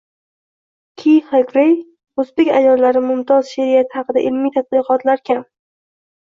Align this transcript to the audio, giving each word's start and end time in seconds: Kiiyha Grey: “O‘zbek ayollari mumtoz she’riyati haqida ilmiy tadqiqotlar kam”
Kiiyha 1.01 1.41
Grey: 1.51 1.75
“O‘zbek 2.23 2.49
ayollari 2.61 3.03
mumtoz 3.11 3.53
she’riyati 3.57 3.97
haqida 3.99 4.25
ilmiy 4.31 4.55
tadqiqotlar 4.57 5.23
kam” 5.33 5.47